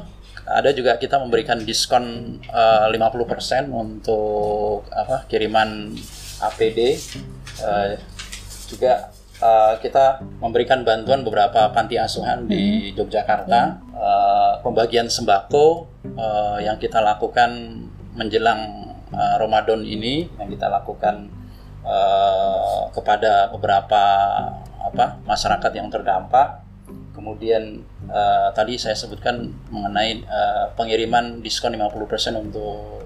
ada 0.47 0.71
juga 0.71 0.95
kita 1.01 1.19
memberikan 1.19 1.59
diskon 1.65 2.39
uh, 2.53 2.87
50% 2.93 3.73
untuk 3.73 4.87
apa 4.93 5.25
kiriman 5.27 5.97
APD. 6.45 7.01
Uh, 7.57 7.97
juga 8.69 9.15
uh, 9.47 9.75
kita 9.79 10.23
memberikan 10.43 10.83
bantuan 10.83 11.23
beberapa 11.23 11.71
panti 11.71 11.97
asuhan 11.97 12.51
di 12.51 12.91
hmm. 12.91 12.99
Yogyakarta, 12.99 13.61
uh, 13.95 14.53
pembagian 14.61 15.07
sembako 15.07 15.87
uh, 16.19 16.59
yang 16.59 16.77
kita 16.83 16.99
lakukan 16.99 17.83
menjelang 18.17 18.93
uh, 19.13 19.37
Ramadan 19.39 19.87
ini 19.87 20.27
yang 20.41 20.49
kita 20.51 20.67
lakukan 20.67 21.31
uh, 21.87 22.91
kepada 22.91 23.53
beberapa 23.55 24.03
apa 24.83 25.23
masyarakat 25.27 25.73
yang 25.75 25.89
terdampak. 25.91 26.67
Kemudian 27.17 27.81
uh, 28.13 28.53
tadi 28.53 28.77
saya 28.77 28.93
sebutkan 28.93 29.49
mengenai 29.73 30.21
uh, 30.29 30.69
pengiriman 30.77 31.41
diskon 31.41 31.73
50% 31.73 32.37
untuk 32.37 33.03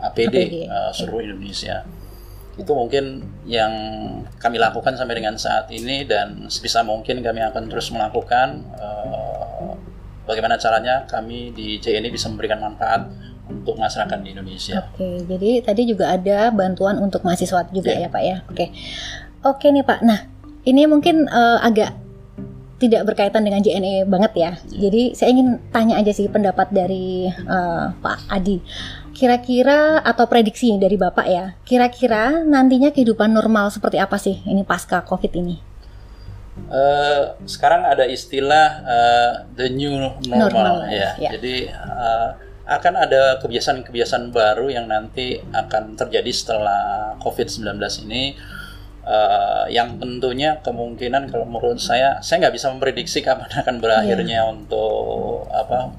APD, 0.00 0.32
APD. 0.32 0.56
Uh, 0.70 0.90
seluruh 0.94 1.20
Indonesia 1.26 1.82
itu 2.60 2.72
mungkin 2.76 3.24
yang 3.48 3.72
kami 4.36 4.60
lakukan 4.60 4.92
sampai 4.92 5.16
dengan 5.16 5.40
saat 5.40 5.72
ini 5.72 6.04
dan 6.04 6.52
sebisa 6.52 6.84
mungkin 6.84 7.24
kami 7.24 7.40
akan 7.40 7.72
terus 7.72 7.88
melakukan 7.88 8.60
uh, 8.76 9.72
bagaimana 10.28 10.60
caranya 10.60 11.08
kami 11.08 11.50
di 11.56 11.80
JNI 11.80 12.12
bisa 12.12 12.28
memberikan 12.28 12.60
manfaat 12.60 13.08
untuk 13.50 13.74
masyarakat 13.80 14.18
di 14.22 14.28
Indonesia. 14.36 14.86
Oke, 14.94 15.26
jadi 15.26 15.50
tadi 15.64 15.82
juga 15.88 16.14
ada 16.14 16.54
bantuan 16.54 17.02
untuk 17.02 17.26
mahasiswa 17.26 17.66
juga 17.74 17.90
yeah. 17.90 18.06
ya 18.06 18.14
Pak 18.14 18.22
ya. 18.22 18.36
Oke, 18.46 18.66
oke 19.42 19.66
nih 19.74 19.82
Pak. 19.82 20.00
Nah, 20.06 20.30
ini 20.62 20.86
mungkin 20.86 21.26
uh, 21.26 21.58
agak 21.58 21.98
tidak 22.80 23.12
berkaitan 23.12 23.44
dengan 23.44 23.60
JNE 23.60 24.06
banget 24.08 24.32
ya. 24.38 24.42
Yeah. 24.70 24.88
Jadi 24.88 25.02
saya 25.18 25.28
ingin 25.34 25.58
tanya 25.74 25.98
aja 25.98 26.12
sih 26.14 26.30
pendapat 26.30 26.70
dari 26.70 27.28
uh, 27.28 27.92
Pak 27.98 28.30
Adi 28.30 28.62
kira-kira 29.20 30.00
atau 30.00 30.24
prediksi 30.24 30.72
dari 30.80 30.96
Bapak 30.96 31.26
ya, 31.28 31.52
kira-kira 31.68 32.40
nantinya 32.40 32.88
kehidupan 32.88 33.28
normal 33.28 33.68
seperti 33.68 34.00
apa 34.00 34.16
sih 34.16 34.40
ini 34.48 34.64
pasca 34.64 35.04
COVID 35.04 35.32
ini? 35.36 35.60
Uh, 36.72 37.36
sekarang 37.44 37.84
ada 37.84 38.08
istilah 38.08 38.80
uh, 38.80 39.32
the 39.52 39.68
new 39.68 39.92
normal, 40.24 40.48
normal 40.48 40.76
ya. 40.88 41.20
ya. 41.20 41.36
Jadi 41.36 41.68
uh, 41.68 42.32
akan 42.64 42.94
ada 42.96 43.36
kebiasaan-kebiasaan 43.44 44.32
baru 44.32 44.72
yang 44.72 44.88
nanti 44.88 45.36
akan 45.52 46.00
terjadi 46.00 46.32
setelah 46.32 47.12
COVID-19 47.20 47.76
ini. 48.08 48.40
Uh, 49.00 49.64
yang 49.72 49.96
tentunya 49.96 50.60
kemungkinan 50.60 51.32
kalau 51.32 51.48
menurut 51.48 51.80
saya, 51.80 52.20
saya 52.20 52.46
nggak 52.46 52.54
bisa 52.56 52.68
memprediksi 52.68 53.24
kapan 53.24 53.48
akan 53.64 53.80
berakhirnya 53.80 54.44
yeah. 54.44 54.52
untuk 54.52 55.48
apa 55.50 55.92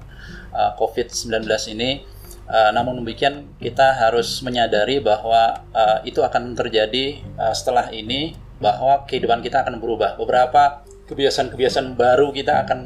uh, 0.54 0.72
COVID-19 0.78 1.44
ini 1.76 2.21
Uh, 2.52 2.76
namun 2.76 3.00
demikian 3.00 3.48
kita 3.64 3.96
harus 3.96 4.44
menyadari 4.44 5.00
bahwa 5.00 5.64
uh, 5.72 6.04
itu 6.04 6.20
akan 6.20 6.52
terjadi 6.52 7.24
uh, 7.40 7.56
setelah 7.56 7.88
ini 7.96 8.36
bahwa 8.60 9.08
kehidupan 9.08 9.40
kita 9.40 9.64
akan 9.64 9.80
berubah. 9.80 10.20
Beberapa 10.20 10.84
kebiasaan-kebiasaan 11.08 11.96
baru 11.96 12.36
kita 12.36 12.68
akan 12.68 12.80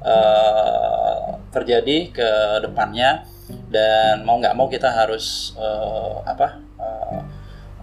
uh, 0.00 1.36
terjadi 1.52 1.96
ke 2.16 2.30
depannya 2.64 3.28
dan 3.68 4.24
mau 4.24 4.40
nggak 4.40 4.56
mau 4.56 4.72
kita 4.72 4.88
harus 4.88 5.52
uh, 5.60 6.24
apa 6.24 6.64
uh, 6.80 7.20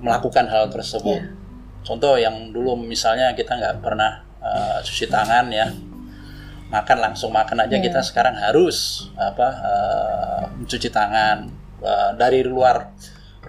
melakukan 0.01 0.49
hal 0.49 0.73
tersebut. 0.73 1.21
Yeah. 1.21 1.37
Contoh 1.81 2.17
yang 2.17 2.49
dulu 2.49 2.77
misalnya 2.81 3.33
kita 3.37 3.57
nggak 3.61 3.81
pernah 3.81 4.25
uh, 4.41 4.81
cuci 4.81 5.05
tangan 5.05 5.53
ya 5.53 5.69
makan 6.71 6.97
langsung 7.03 7.35
makan 7.35 7.67
aja 7.67 7.77
yeah. 7.77 7.83
kita 7.83 7.99
sekarang 8.01 8.33
harus 8.37 9.09
apa 9.19 9.47
uh, 9.61 10.30
mencuci 10.61 10.93
tangan 10.93 11.49
uh, 11.81 12.11
dari 12.15 12.45
luar 12.45 12.93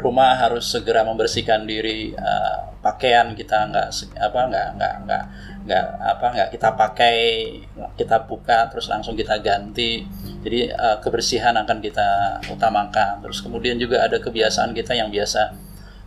rumah 0.00 0.40
harus 0.40 0.72
segera 0.72 1.04
membersihkan 1.04 1.68
diri 1.68 2.16
uh, 2.16 2.72
pakaian 2.80 3.36
kita 3.36 3.68
nggak 3.68 3.88
apa 4.18 4.40
nggak 4.48 4.68
nggak 4.74 4.94
nggak 5.04 5.24
nggak 5.62 5.84
apa 6.00 6.26
nggak 6.34 6.48
kita 6.50 6.68
pakai 6.74 7.16
kita 7.94 8.24
buka 8.24 8.72
terus 8.72 8.88
langsung 8.88 9.14
kita 9.14 9.38
ganti. 9.44 10.02
Jadi 10.42 10.72
uh, 10.72 10.98
kebersihan 10.98 11.54
akan 11.54 11.78
kita 11.78 12.40
utamakan. 12.50 13.22
Terus 13.22 13.44
kemudian 13.44 13.78
juga 13.78 14.02
ada 14.02 14.18
kebiasaan 14.18 14.74
kita 14.74 14.96
yang 14.96 15.12
biasa 15.12 15.42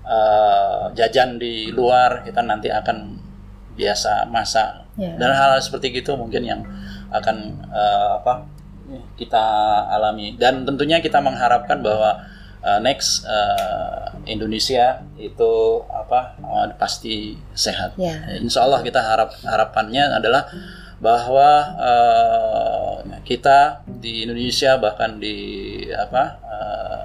uh, 0.03 0.91
jajan 0.97 1.37
di 1.39 1.71
luar 1.71 2.25
kita 2.25 2.41
nanti 2.41 2.67
akan 2.73 3.21
biasa 3.77 4.27
masak. 4.27 4.83
Yeah. 4.95 5.19
dan 5.19 5.35
hal, 5.35 5.51
hal 5.55 5.59
seperti 5.59 5.91
itu 5.91 6.15
mungkin 6.15 6.47
yang 6.47 6.63
akan 7.11 7.67
uh, 7.67 8.23
apa 8.23 8.47
kita 9.17 9.45
alami 9.89 10.37
dan 10.37 10.61
tentunya 10.65 11.01
kita 11.01 11.17
mengharapkan 11.17 11.81
bahwa 11.81 12.21
uh, 12.65 12.79
next 12.81 13.25
uh, 13.25 14.13
Indonesia 14.25 15.05
itu 15.17 15.85
apa 15.89 16.37
uh, 16.41 16.65
pasti 16.77 17.37
sehat. 17.53 17.97
Yeah. 17.97 18.41
Insya 18.41 18.65
Allah 18.65 18.81
kita 18.81 19.01
harap 19.01 19.37
harapannya 19.45 20.17
adalah 20.17 20.49
bahwa 20.97 21.49
uh, 21.77 22.95
kita 23.21 23.85
di 23.85 24.25
Indonesia 24.25 24.77
bahkan 24.81 25.21
di 25.21 25.37
apa 25.93 26.23
uh, 26.41 27.01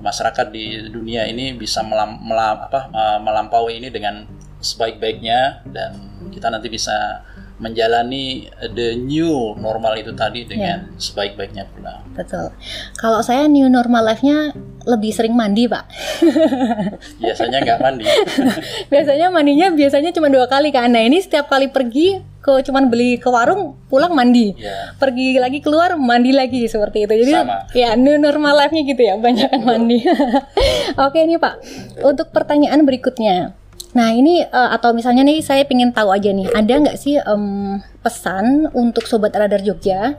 masyarakat 0.00 0.52
di 0.52 0.92
dunia 0.92 1.24
ini 1.28 1.56
bisa 1.56 1.80
melam, 1.80 2.20
melam, 2.20 2.68
apa, 2.68 2.88
melampaui 3.20 3.80
ini 3.80 3.88
dengan 3.88 4.28
sebaik-baiknya 4.60 5.64
dan 5.72 5.96
kita 6.28 6.52
nanti 6.52 6.68
bisa 6.68 7.24
menjalani 7.60 8.48
the 8.72 8.96
new 8.96 9.52
normal 9.60 9.92
itu 10.00 10.16
tadi 10.16 10.48
dengan 10.48 10.88
yeah. 10.88 10.96
sebaik-baiknya 10.96 11.68
pula. 11.68 12.00
Betul. 12.16 12.56
Kalau 12.96 13.20
saya 13.20 13.44
new 13.46 13.68
normal 13.68 14.08
life-nya 14.08 14.56
lebih 14.88 15.12
sering 15.12 15.36
mandi, 15.36 15.68
Pak. 15.68 15.84
biasanya 17.22 17.60
nggak 17.60 17.78
mandi. 17.84 18.08
biasanya 18.92 19.28
mandinya 19.28 19.68
biasanya 19.76 20.10
cuma 20.16 20.32
dua 20.32 20.48
kali 20.48 20.72
kan. 20.72 20.88
Nah 20.88 21.04
ini 21.04 21.20
setiap 21.20 21.52
kali 21.52 21.68
pergi 21.68 22.24
ke 22.40 22.64
cuman 22.64 22.88
beli 22.88 23.20
ke 23.20 23.28
warung 23.28 23.76
pulang 23.92 24.16
mandi, 24.16 24.56
yeah. 24.56 24.96
pergi 24.96 25.36
lagi 25.36 25.60
keluar 25.60 26.00
mandi 26.00 26.32
lagi 26.32 26.64
seperti 26.64 27.04
itu. 27.04 27.12
Jadi 27.12 27.32
Sama. 27.36 27.68
ya 27.76 27.92
new 28.00 28.16
normal 28.16 28.56
life-nya 28.56 28.88
gitu 28.88 29.02
ya, 29.04 29.20
banyak 29.20 29.52
kan 29.52 29.60
mandi. 29.60 30.00
Oke 31.04 31.20
nih 31.28 31.36
Pak, 31.36 31.60
untuk 32.00 32.32
pertanyaan 32.32 32.80
berikutnya. 32.88 33.59
Nah 33.90 34.14
ini 34.14 34.42
uh, 34.46 34.70
atau 34.70 34.94
misalnya 34.94 35.26
nih 35.26 35.42
saya 35.42 35.66
ingin 35.66 35.90
tahu 35.90 36.14
aja 36.14 36.30
nih 36.30 36.46
ada 36.54 36.74
nggak 36.78 36.98
sih 36.98 37.18
um, 37.26 37.82
pesan 38.06 38.70
untuk 38.70 39.06
sobat 39.10 39.34
radar 39.34 39.62
Jogja 39.66 40.14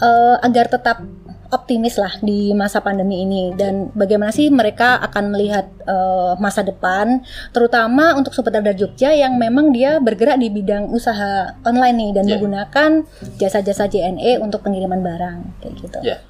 uh, 0.00 0.36
agar 0.40 0.72
tetap 0.72 1.04
optimis 1.52 2.00
lah 2.00 2.16
di 2.24 2.56
masa 2.56 2.80
pandemi 2.80 3.28
ini 3.28 3.52
dan 3.52 3.92
bagaimana 3.92 4.32
sih 4.32 4.48
mereka 4.48 4.96
akan 5.04 5.36
melihat 5.36 5.68
uh, 5.84 6.32
masa 6.40 6.64
depan 6.64 7.20
terutama 7.52 8.16
untuk 8.16 8.32
sobat 8.32 8.56
radar 8.56 8.72
Jogja 8.72 9.12
yang 9.12 9.36
memang 9.36 9.68
dia 9.68 10.00
bergerak 10.00 10.40
di 10.40 10.48
bidang 10.48 10.88
usaha 10.88 11.52
online 11.68 11.96
nih 12.00 12.10
dan 12.16 12.24
yeah. 12.24 12.32
menggunakan 12.40 12.90
jasa-jasa 13.36 13.92
JNE 13.92 14.40
untuk 14.40 14.64
pengiriman 14.64 15.04
barang 15.04 15.38
kayak 15.60 15.74
gitu. 15.76 15.98
Ya. 16.00 16.16
Yeah. 16.16 16.20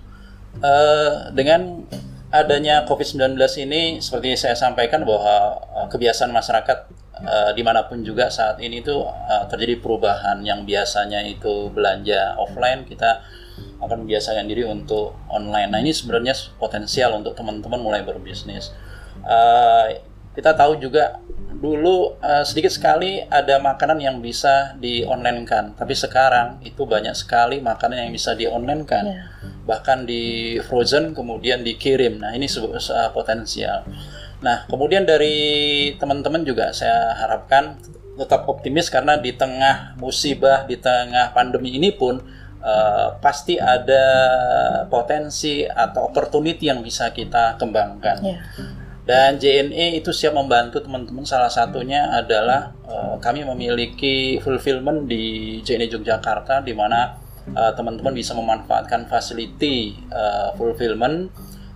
Uh, 0.58 1.32
dengan 1.32 1.86
adanya 2.32 2.88
COVID-19 2.88 3.36
ini 3.68 4.00
seperti 4.00 4.34
saya 4.40 4.56
sampaikan 4.56 5.04
bahwa 5.04 5.60
uh, 5.76 5.86
kebiasaan 5.92 6.32
masyarakat 6.32 6.78
uh, 7.20 7.50
di 7.52 7.60
mana 7.60 7.84
pun 7.84 8.00
juga 8.00 8.32
saat 8.32 8.56
ini 8.64 8.80
tuh 8.80 9.04
uh, 9.04 9.44
terjadi 9.52 9.78
perubahan 9.78 10.40
yang 10.40 10.64
biasanya 10.64 11.20
itu 11.28 11.68
belanja 11.68 12.34
offline 12.40 12.88
kita 12.88 13.20
akan 13.84 14.08
membiasakan 14.08 14.48
diri 14.48 14.64
untuk 14.64 15.12
online. 15.28 15.68
Nah 15.68 15.84
ini 15.84 15.92
sebenarnya 15.92 16.32
potensial 16.56 17.20
untuk 17.20 17.36
teman-teman 17.36 17.78
mulai 17.84 18.00
berbisnis. 18.00 18.72
Uh, 19.22 19.92
kita 20.32 20.56
tahu 20.56 20.80
juga 20.80 21.20
dulu 21.52 22.16
uh, 22.18 22.42
sedikit 22.42 22.72
sekali 22.72 23.20
ada 23.28 23.60
makanan 23.60 24.00
yang 24.00 24.16
bisa 24.24 24.72
di 24.80 25.04
online 25.04 25.44
kan, 25.44 25.76
tapi 25.76 25.92
sekarang 25.92 26.64
itu 26.64 26.88
banyak 26.88 27.12
sekali 27.12 27.60
makanan 27.60 28.08
yang 28.08 28.10
bisa 28.10 28.32
di 28.32 28.48
online 28.48 28.82
kan, 28.88 29.04
yeah. 29.04 29.28
Bahkan 29.62 30.04
di 30.04 30.56
frozen 30.66 31.14
kemudian 31.14 31.62
dikirim. 31.62 32.18
Nah 32.18 32.34
ini 32.34 32.50
sebuah 32.50 33.10
potensial. 33.14 33.86
Nah 34.42 34.66
kemudian 34.66 35.06
dari 35.06 35.94
teman-teman 35.96 36.42
juga 36.42 36.74
saya 36.74 37.14
harapkan 37.14 37.78
tetap 38.18 38.44
optimis 38.44 38.92
karena 38.92 39.16
di 39.16 39.32
tengah 39.32 39.96
musibah, 39.96 40.68
di 40.68 40.76
tengah 40.76 41.32
pandemi 41.32 41.72
ini 41.78 41.94
pun 41.96 42.20
uh, 42.60 43.16
pasti 43.18 43.56
ada 43.56 44.04
potensi 44.86 45.64
atau 45.64 46.12
opportunity 46.12 46.68
yang 46.68 46.84
bisa 46.84 47.10
kita 47.10 47.56
kembangkan. 47.56 48.18
Yeah. 48.20 48.42
Dan 49.02 49.42
JNE 49.42 49.98
itu 49.98 50.14
siap 50.14 50.38
membantu 50.38 50.78
teman-teman. 50.78 51.26
Salah 51.26 51.50
satunya 51.50 52.06
adalah 52.14 52.70
uh, 52.86 53.18
kami 53.18 53.42
memiliki 53.42 54.38
fulfillment 54.38 55.10
di 55.10 55.58
JNE 55.66 55.90
Yogyakarta, 55.90 56.62
di 56.62 56.70
mana 56.70 57.18
uh, 57.50 57.72
teman-teman 57.74 58.14
bisa 58.14 58.32
memanfaatkan 58.32 59.10
facility 59.10 59.98
uh, 60.10 60.54
fulfillment 60.54 61.30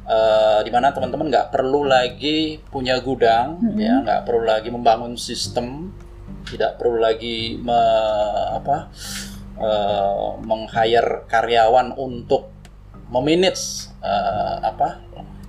uh, 0.06 0.62
di 0.62 0.70
mana 0.70 0.94
teman-teman 0.94 1.26
nggak 1.28 1.50
perlu 1.50 1.84
lagi 1.84 2.62
punya 2.70 3.02
gudang, 3.02 3.58
mm 3.58 3.68
-hmm. 3.74 3.78
ya 3.78 3.94
nggak 4.06 4.20
perlu 4.22 4.42
lagi 4.46 4.68
membangun 4.70 5.18
sistem, 5.18 5.90
tidak 6.46 6.78
perlu 6.78 7.02
lagi 7.02 7.58
me, 7.58 7.78
apa 8.54 8.88
uh, 9.58 10.38
meng-hire 10.40 11.26
karyawan 11.26 11.92
untuk 11.98 12.54
memanage 13.10 13.90
uh, 14.02 14.62
apa 14.62 15.02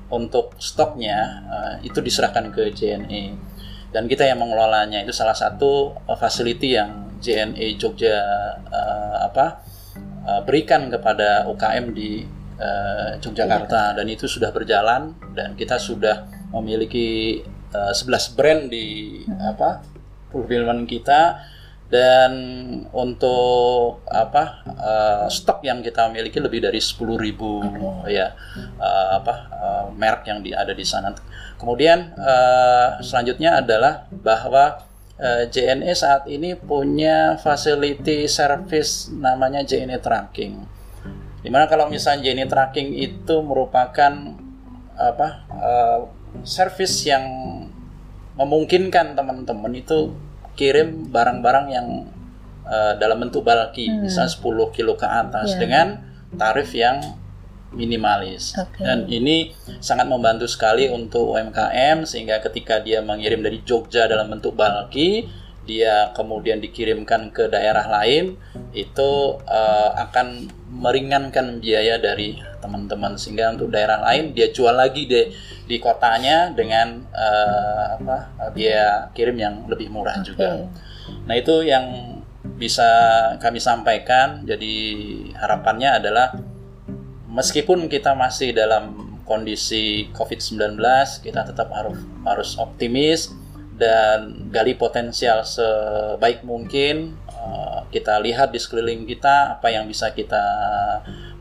untuk 0.08 0.56
stoknya 0.62 1.44
uh, 1.50 1.74
itu 1.84 2.00
diserahkan 2.00 2.54
ke 2.54 2.72
JNE 2.72 3.36
dan 3.92 4.06
kita 4.06 4.28
yang 4.28 4.40
mengelolanya 4.40 5.02
itu 5.04 5.12
salah 5.12 5.36
satu 5.36 5.96
uh, 6.06 6.18
facility 6.18 6.78
yang 6.78 7.12
JNE 7.18 7.76
Jogja 7.82 8.16
uh, 8.70 9.18
apa 9.26 9.66
uh, 10.28 10.42
berikan 10.44 10.92
kepada 10.92 11.48
UKM 11.48 11.96
di 11.96 12.28
uh, 12.60 13.16
Yogyakarta 13.24 13.96
dan 13.96 14.06
itu 14.12 14.28
sudah 14.28 14.52
berjalan 14.52 15.16
dan 15.32 15.56
kita 15.56 15.80
sudah 15.80 16.28
memiliki 16.52 17.42
uh, 17.72 17.96
11 17.96 18.36
brand 18.36 18.62
di 18.68 19.24
apa 19.40 19.82
fulfillment 20.30 20.84
kita 20.84 21.40
dan 21.88 22.32
untuk 22.92 24.04
apa 24.12 24.44
uh, 24.68 25.26
stok 25.32 25.64
yang 25.64 25.80
kita 25.80 26.12
miliki 26.12 26.44
lebih 26.44 26.60
dari 26.68 26.84
10.000 26.84 27.00
okay. 27.00 28.12
ya 28.12 28.36
uh, 28.76 29.08
apa 29.24 29.36
uh, 29.56 29.86
merek 29.96 30.28
yang 30.28 30.44
di, 30.44 30.52
ada 30.52 30.76
di 30.76 30.84
sana. 30.84 31.16
Kemudian 31.56 32.12
uh, 32.20 33.00
selanjutnya 33.00 33.64
adalah 33.64 34.04
bahwa 34.12 34.84
uh, 35.22 35.44
JNE 35.50 35.94
saat 35.94 36.26
ini 36.30 36.54
punya 36.58 37.38
facility 37.42 38.26
service 38.30 39.10
namanya 39.14 39.66
JNE 39.66 39.98
tracking. 40.02 40.54
Di 41.42 41.50
mana 41.54 41.70
kalau 41.70 41.88
misalnya 41.90 42.32
JNE 42.32 42.50
tracking 42.50 42.98
itu 42.98 43.36
merupakan 43.46 44.14
apa 44.98 45.28
uh, 45.54 46.00
service 46.42 47.06
yang 47.06 47.26
memungkinkan 48.38 49.18
teman-teman 49.18 49.74
itu 49.74 50.14
kirim 50.58 51.10
barang-barang 51.14 51.68
yang 51.70 51.88
uh, 52.66 52.94
dalam 52.98 53.22
bentuk 53.22 53.46
bulky, 53.46 53.90
hmm. 53.90 54.10
misalnya 54.10 54.34
10 54.34 54.76
kilo 54.76 54.94
ke 54.98 55.06
atas 55.06 55.54
yeah. 55.54 55.60
dengan 55.62 55.88
tarif 56.38 56.74
yang 56.74 57.02
minimalis. 57.78 58.58
Okay. 58.58 58.82
Dan 58.82 59.06
ini 59.06 59.54
sangat 59.78 60.10
membantu 60.10 60.50
sekali 60.50 60.90
untuk 60.90 61.38
UMKM 61.38 62.10
sehingga 62.10 62.42
ketika 62.42 62.82
dia 62.82 63.06
mengirim 63.06 63.46
dari 63.46 63.62
Jogja 63.62 64.10
dalam 64.10 64.34
bentuk 64.34 64.58
bulky, 64.58 65.30
dia 65.70 66.10
kemudian 66.18 66.58
dikirimkan 66.58 67.30
ke 67.30 67.46
daerah 67.54 67.86
lain, 67.86 68.34
itu 68.74 69.38
uh, 69.46 69.92
akan 70.10 70.50
meringankan 70.74 71.62
biaya 71.62 72.02
dari 72.02 72.42
teman-teman 72.60 73.16
sehingga 73.16 73.54
untuk 73.54 73.72
daerah 73.72 74.02
lain 74.02 74.34
dia 74.34 74.52
jual 74.52 74.74
lagi 74.74 75.08
deh 75.08 75.32
di 75.64 75.78
kotanya 75.78 76.52
dengan 76.52 77.06
uh, 77.14 77.96
apa 78.02 78.18
biaya 78.52 79.14
kirim 79.14 79.38
yang 79.38 79.70
lebih 79.70 79.94
murah 79.94 80.18
okay. 80.20 80.34
juga. 80.34 80.66
Nah 81.30 81.36
itu 81.38 81.64
yang 81.64 82.18
bisa 82.58 82.88
kami 83.44 83.60
sampaikan. 83.60 84.44
Jadi 84.44 84.74
harapannya 85.36 86.00
adalah 86.00 86.34
meskipun 87.38 87.86
kita 87.86 88.18
masih 88.18 88.50
dalam 88.58 89.14
kondisi 89.30 90.10
COVID-19, 90.18 90.82
kita 91.22 91.46
tetap 91.46 91.70
harus 91.70 92.02
harus 92.26 92.50
optimis 92.58 93.30
dan 93.78 94.50
gali 94.50 94.74
potensial 94.74 95.46
sebaik 95.46 96.42
mungkin. 96.42 97.14
Uh, 97.30 97.86
kita 97.94 98.18
lihat 98.18 98.50
di 98.50 98.58
sekeliling 98.58 99.06
kita 99.06 99.62
apa 99.62 99.70
yang 99.70 99.86
bisa 99.86 100.10
kita 100.18 100.42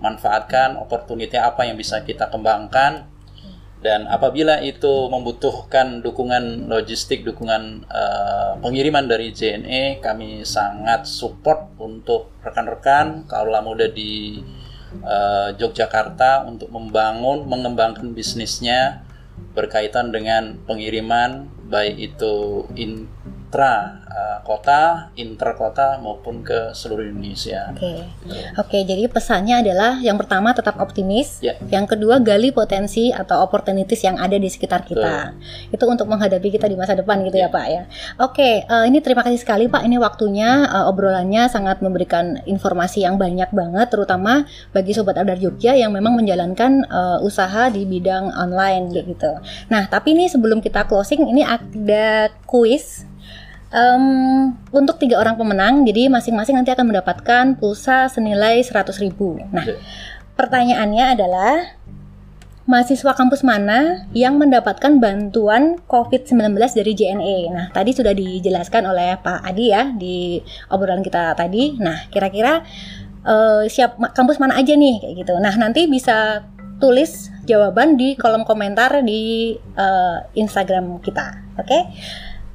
manfaatkan, 0.04 0.76
opportunity 0.76 1.40
apa 1.40 1.64
yang 1.64 1.80
bisa 1.80 2.04
kita 2.04 2.28
kembangkan 2.28 3.16
dan 3.86 4.10
apabila 4.10 4.58
itu 4.66 5.06
membutuhkan 5.12 6.02
dukungan 6.02 6.66
logistik, 6.66 7.22
dukungan 7.22 7.86
uh, 7.86 8.58
pengiriman 8.58 9.06
dari 9.06 9.30
JNE, 9.30 10.02
kami 10.02 10.42
sangat 10.42 11.06
support 11.06 11.70
untuk 11.78 12.34
rekan-rekan 12.42 13.30
kaulah 13.30 13.62
muda 13.62 13.86
di 13.86 14.42
uh, 15.02 15.50
Yogyakarta 15.56 16.46
untuk 16.46 16.70
membangun, 16.70 17.48
mengembangkan 17.48 18.12
bisnisnya 18.12 19.06
berkaitan 19.52 20.12
dengan 20.12 20.56
pengiriman 20.64 21.48
baik 21.68 21.96
itu 22.14 22.64
in 22.76 23.08
intra 23.56 24.04
uh, 24.04 24.38
kota, 24.44 25.08
inter 25.16 25.56
kota 25.56 25.96
maupun 25.96 26.44
ke 26.44 26.76
seluruh 26.76 27.08
Indonesia. 27.08 27.72
Oke, 27.72 27.80
okay. 27.80 27.96
oke. 28.52 28.68
Okay, 28.68 28.80
jadi 28.84 29.08
pesannya 29.08 29.64
adalah 29.64 29.96
yang 30.04 30.20
pertama 30.20 30.52
tetap 30.52 30.76
optimis, 30.76 31.40
yeah. 31.40 31.56
yang 31.72 31.88
kedua 31.88 32.20
gali 32.20 32.52
potensi 32.52 33.08
atau 33.08 33.40
opportunities 33.40 34.04
yang 34.04 34.20
ada 34.20 34.36
di 34.36 34.44
sekitar 34.52 34.84
kita. 34.84 35.32
Betul. 35.32 35.72
Itu 35.72 35.84
untuk 35.88 36.06
menghadapi 36.12 36.52
kita 36.52 36.68
di 36.68 36.76
masa 36.76 36.92
depan 37.00 37.24
gitu 37.24 37.40
yeah. 37.40 37.48
ya 37.48 37.56
Pak 37.56 37.66
ya. 37.72 37.82
Oke, 37.88 37.88
okay, 38.20 38.54
uh, 38.68 38.84
eh, 38.84 38.92
ini 38.92 39.00
terima 39.00 39.24
kasih 39.24 39.40
sekali 39.40 39.72
Pak. 39.72 39.88
Ini 39.88 39.96
waktunya 40.04 40.68
uh, 40.68 40.92
obrolannya 40.92 41.48
sangat 41.48 41.80
memberikan 41.80 42.44
informasi 42.44 43.08
yang 43.08 43.16
banyak 43.16 43.48
banget, 43.56 43.88
terutama 43.88 44.44
bagi 44.76 44.92
sobat 44.92 45.16
Adar 45.16 45.40
Jogja 45.40 45.72
yang 45.72 45.96
memang 45.96 46.12
menjalankan 46.12 46.84
uh, 46.92 47.24
usaha 47.24 47.72
di 47.72 47.88
bidang 47.88 48.36
online 48.36 48.92
gitu. 48.92 49.32
Nah, 49.72 49.88
tapi 49.88 50.12
ini 50.12 50.28
sebelum 50.28 50.60
kita 50.60 50.84
closing, 50.84 51.24
ini 51.24 51.40
ada 51.40 52.28
kuis 52.44 53.15
Um, 53.66 54.54
untuk 54.70 55.02
tiga 55.02 55.18
orang 55.18 55.34
pemenang, 55.34 55.82
jadi 55.82 56.06
masing-masing 56.06 56.54
nanti 56.54 56.70
akan 56.70 56.86
mendapatkan 56.86 57.58
pulsa 57.58 58.06
senilai 58.06 58.62
100 58.62 58.94
ribu. 59.02 59.42
Nah, 59.50 59.66
pertanyaannya 60.38 61.04
adalah 61.18 61.74
mahasiswa 62.66 63.14
kampus 63.14 63.42
mana 63.42 64.06
yang 64.14 64.38
mendapatkan 64.38 65.02
bantuan 65.02 65.82
COVID-19 65.90 66.54
dari 66.78 66.92
JNE? 66.94 67.38
Nah, 67.50 67.66
tadi 67.74 67.90
sudah 67.90 68.14
dijelaskan 68.14 68.86
oleh 68.86 69.18
Pak 69.18 69.42
Adi 69.42 69.66
ya 69.74 69.90
di 69.90 70.38
obrolan 70.70 71.02
kita 71.02 71.34
tadi. 71.34 71.74
Nah, 71.82 72.06
kira-kira 72.06 72.62
uh, 73.26 73.66
siap 73.66 73.98
kampus 74.14 74.38
mana 74.38 74.58
aja 74.62 74.78
nih 74.78 75.02
kayak 75.02 75.26
gitu. 75.26 75.34
Nah, 75.42 75.54
nanti 75.58 75.90
bisa 75.90 76.46
tulis 76.78 77.34
jawaban 77.50 77.98
di 77.98 78.14
kolom 78.14 78.46
komentar 78.46 79.02
di 79.02 79.54
uh, 79.58 80.22
Instagram 80.38 81.02
kita. 81.02 81.58
Oke? 81.58 81.66
Okay? 81.66 81.82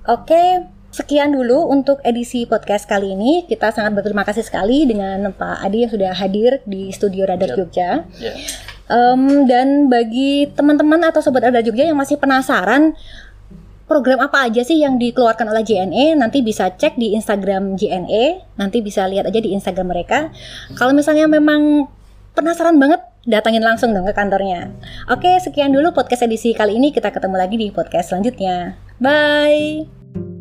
Oke. 0.08 0.16
Okay. 0.24 0.80
Sekian 0.92 1.32
dulu 1.32 1.72
untuk 1.72 2.04
edisi 2.04 2.44
podcast 2.44 2.84
kali 2.84 3.16
ini. 3.16 3.48
Kita 3.48 3.72
sangat 3.72 3.96
berterima 3.96 4.28
kasih 4.28 4.44
sekali 4.44 4.84
dengan 4.84 5.32
Pak 5.32 5.64
Adi 5.64 5.88
yang 5.88 5.92
sudah 5.96 6.12
hadir 6.12 6.60
di 6.68 6.92
studio 6.92 7.24
Radar 7.24 7.56
yep. 7.56 7.58
Jogja. 7.58 7.90
Yeah. 8.20 8.36
Um, 8.92 9.48
dan 9.48 9.88
bagi 9.88 10.52
teman-teman 10.52 11.00
atau 11.08 11.24
sobat 11.24 11.48
Radar 11.48 11.64
Jogja 11.64 11.88
yang 11.88 11.96
masih 11.96 12.20
penasaran 12.20 12.92
program 13.88 14.20
apa 14.20 14.48
aja 14.48 14.64
sih 14.64 14.80
yang 14.80 14.96
dikeluarkan 14.96 15.52
oleh 15.52 15.68
JNE, 15.68 16.16
nanti 16.16 16.40
bisa 16.40 16.72
cek 16.72 16.96
di 16.96 17.16
Instagram 17.16 17.80
JNE. 17.80 18.56
Nanti 18.60 18.84
bisa 18.84 19.08
lihat 19.08 19.28
aja 19.28 19.40
di 19.40 19.52
Instagram 19.56 19.96
mereka. 19.96 20.32
Kalau 20.76 20.92
misalnya 20.92 21.28
memang 21.28 21.88
penasaran 22.36 22.76
banget 22.80 23.00
datangin 23.28 23.64
langsung 23.64 23.92
dong 23.96 24.08
ke 24.08 24.16
kantornya. 24.16 24.72
Oke, 25.12 25.40
sekian 25.40 25.72
dulu 25.72 25.96
podcast 25.96 26.24
edisi 26.24 26.52
kali 26.52 26.76
ini. 26.80 26.92
Kita 26.96 27.12
ketemu 27.12 27.36
lagi 27.36 27.56
di 27.56 27.68
podcast 27.72 28.16
selanjutnya. 28.16 28.76
Bye. 29.00 30.41